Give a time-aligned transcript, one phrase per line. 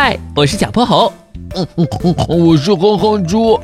[0.00, 1.12] 嗨，我是小泼猴。
[1.56, 3.58] 嗯嗯嗯，我是哼哼猪。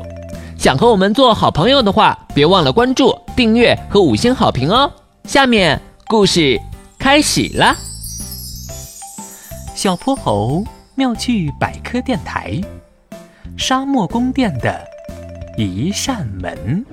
[0.59, 4.91] 想和我们做好朋友的话，别忘了关注、订阅和五星好评哦。
[5.27, 6.61] 下面故事
[6.99, 7.73] 开始了。
[9.77, 10.65] 小泼猴
[10.97, 12.61] 妙趣百科电台，
[13.57, 14.85] 沙漠宫殿的
[15.57, 16.85] 一扇门。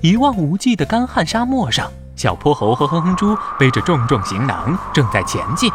[0.00, 5.68] 一望无际的干旱沙漠上，小泼猴和哼哼猪背着重重行囊正在前进。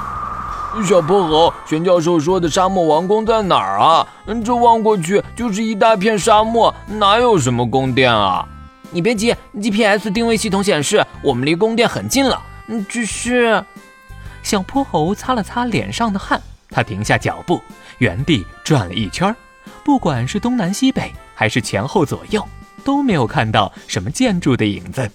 [0.85, 4.07] 小泼猴，玄教授说的沙漠王宫在哪儿啊？
[4.45, 8.47] 这望过去就是一大片沙漠，哪有什么宫殿啊？
[8.91, 12.41] 你别急，GPS 定位系统显示我们离宫殿很近了。
[12.67, 13.63] 嗯，只是……
[14.41, 17.61] 小泼猴擦了擦脸上的汗，他停下脚步，
[17.97, 19.35] 原地转了一圈，
[19.83, 22.43] 不管是东南西北还是前后左右，
[22.83, 25.09] 都没有看到什么建筑的影子，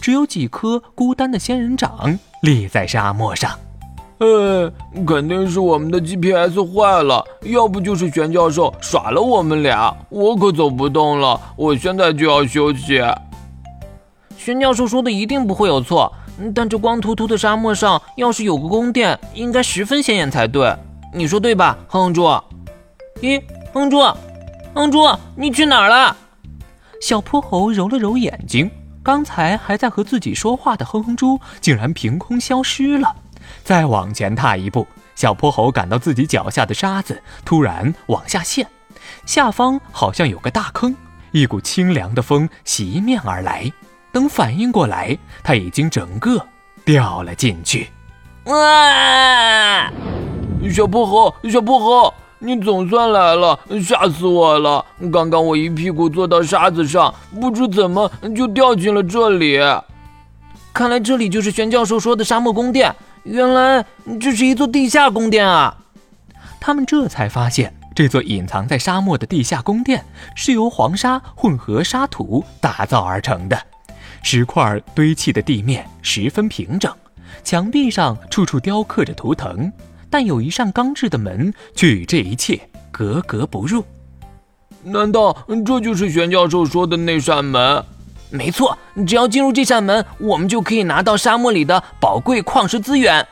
[0.00, 3.58] 只有几棵孤单的仙人掌立在沙漠上。
[4.20, 4.70] 呃，
[5.06, 9.96] 肯定是我们的 GPS 坏了，要不就是玄教授耍了我们俩。
[10.10, 13.02] 我可走不动了，我现在就要休息。
[14.36, 16.12] 玄教授说的一定不会有错，
[16.54, 20.70] 但这光秃秃的沙漠上，要是有个宫殿，应该十分显眼才对。
[21.14, 22.24] 你说对吧，哼哼猪？
[23.22, 23.40] 咦，
[23.72, 24.16] 哼哼猪，哼
[24.74, 26.14] 哼猪，你去哪儿了？
[27.00, 28.70] 小泼猴揉了揉眼睛，
[29.02, 33.16] 刚才还在和自己说话的哼哼猪，竟然凭空消失了。
[33.62, 38.66] 再往前踏一步，小泼猴感到自己脚下的沙子突然往下陷，
[39.26, 40.94] 下方好像有个大坑，
[41.32, 43.70] 一股清凉的风袭面而来。
[44.12, 46.44] 等反应过来，他已经整个
[46.84, 47.90] 掉了进去。
[48.44, 49.92] 啊！
[50.72, 54.84] 小泼猴，小泼猴，你总算来了，吓死我了！
[55.12, 59.58] 刚刚我一屁股坐到沙子上，不知怎么就掉进了这里。
[60.72, 62.94] 看来这里就是玄教授说的沙漠宫殿。
[63.24, 63.84] 原来
[64.18, 65.76] 这是一座地下宫殿啊！
[66.58, 70.04] 他们这才发现，这座隐藏在沙漠的地下宫殿
[70.34, 73.60] 是由黄沙混合沙土打造而成的。
[74.22, 76.94] 石块堆砌的地面十分平整，
[77.44, 79.70] 墙壁上处处雕刻着图腾，
[80.08, 82.58] 但有一扇钢制的门却与这一切
[82.90, 83.84] 格格不入。
[84.82, 85.36] 难道
[85.66, 87.84] 这就是玄教授说的那扇门？
[88.30, 88.76] 没错，
[89.06, 93.26] 只要进入这扇门，我们就可以拿到沙漠里的宝贵矿石资源。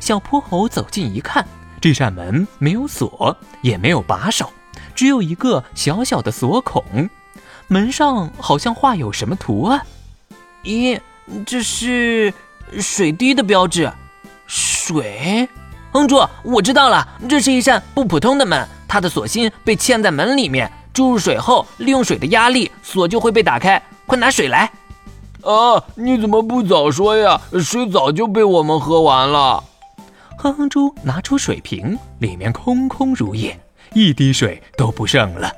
[0.00, 1.46] 小泼猴走近一看，
[1.80, 4.50] 这扇门没有锁，也没有把手，
[4.94, 6.84] 只有一个小小的锁孔。
[7.68, 9.80] 门上好像画有什么图案？
[10.64, 11.00] 咦，
[11.46, 12.32] 这是
[12.80, 13.90] 水滴的标志。
[14.46, 15.48] 水？
[15.92, 23.82] 哼猪，我知道了，这是一扇不普通的门，它的锁芯被嵌在门里面，注入水后，利用水的压力，锁就会被打开。
[24.06, 24.70] 快拿水来！
[25.42, 27.40] 啊，你怎么不早说呀？
[27.60, 29.62] 水早就被我们喝完了。
[30.38, 33.58] 哼哼猪拿出水瓶，里面空空如也，
[33.92, 35.50] 一滴水都不剩了。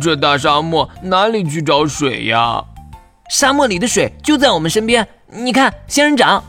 [0.00, 2.64] 这大沙漠哪里去找水呀？
[3.30, 5.06] 沙漠里的水就在我们身边。
[5.28, 6.42] 你看，仙人掌。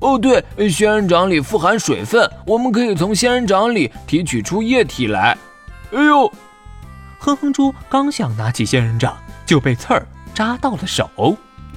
[0.00, 5.36] 哦，对，仙人掌里富含水分，我们可以从仙人掌里提取出液体来。
[5.92, 6.32] 哎呦，
[7.18, 10.06] 哼哼猪刚想拿起仙人掌，就被刺儿。
[10.38, 11.10] 扎到了手，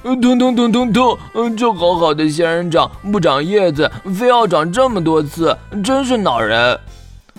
[0.04, 1.18] 疼疼疼疼疼！
[1.34, 6.78] 嗯，这好好的仙人掌不长叶子，非要长这么多刺，真是恼人。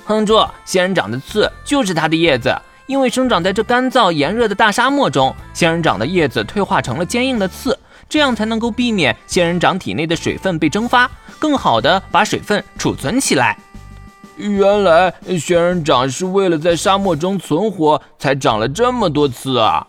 [0.03, 2.53] 哼住，仙人掌的刺就是它的叶子，
[2.87, 7.79] 因为生长在这干燥炎热的大沙漠中，仙人掌的叶子退化成了坚硬的刺，
[8.09, 13.57] 这样才能够避免仙人掌体内的水分被蒸发，更好的把水分储存起来。
[14.35, 19.87] 原来仙人掌是为了在沙漠中存活，才长了这么多刺啊！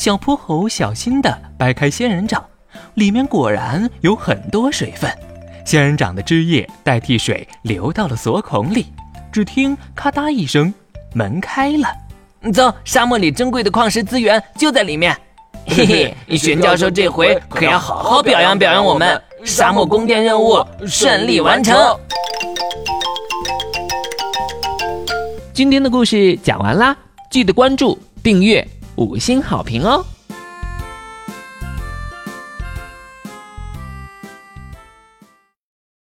[0.00, 2.42] 小泼猴小心地掰开仙人掌，
[2.94, 5.10] 里面果然有很多水分。
[5.66, 8.86] 仙人掌的汁液代替水流到了锁孔里，
[9.30, 10.72] 只听咔嗒一声，
[11.12, 11.86] 门开了。
[12.50, 15.14] 走，沙漠里珍贵的矿石资源就在里面。
[15.66, 19.20] 嘿嘿，玄教授这回可要好好表扬表扬我们。
[19.44, 21.76] 沙漠宫殿任务顺利完成。
[25.52, 26.96] 今天的故事讲完啦，
[27.30, 28.66] 记得关注订阅。
[29.00, 30.04] 五星好评哦！